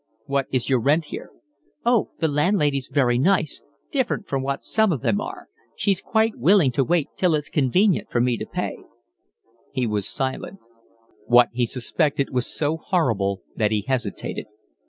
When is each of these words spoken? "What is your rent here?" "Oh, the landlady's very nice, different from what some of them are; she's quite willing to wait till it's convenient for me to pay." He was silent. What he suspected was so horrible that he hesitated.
"What 0.25 0.47
is 0.51 0.67
your 0.67 0.79
rent 0.81 1.05
here?" 1.13 1.29
"Oh, 1.85 2.09
the 2.19 2.27
landlady's 2.27 2.89
very 2.91 3.19
nice, 3.19 3.61
different 3.91 4.25
from 4.27 4.41
what 4.41 4.63
some 4.63 4.91
of 4.91 5.01
them 5.01 5.21
are; 5.21 5.47
she's 5.75 6.01
quite 6.01 6.35
willing 6.37 6.71
to 6.71 6.83
wait 6.83 7.09
till 7.17 7.35
it's 7.35 7.49
convenient 7.49 8.09
for 8.09 8.19
me 8.19 8.35
to 8.37 8.47
pay." 8.47 8.79
He 9.71 9.85
was 9.85 10.07
silent. 10.07 10.57
What 11.27 11.49
he 11.53 11.67
suspected 11.67 12.31
was 12.33 12.47
so 12.47 12.77
horrible 12.77 13.43
that 13.55 13.69
he 13.69 13.85
hesitated. 13.87 14.47